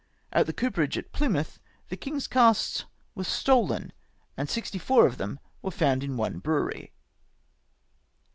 At 0.33 0.47
the 0.47 0.51
cooperage 0.53 0.97
at 0.97 1.11
Plymouth, 1.11 1.59
the 1.89 1.95
king's 1.95 2.25
casks 2.25 2.85
were 3.13 3.23
stolen, 3.23 3.93
and 4.35 4.49
sixty 4.49 4.79
four 4.79 5.05
of 5.05 5.17
them 5.19 5.39
were 5.61 5.69
found 5.69 6.03
in 6.03 6.17
one 6.17 6.39
brewery." 6.39 6.91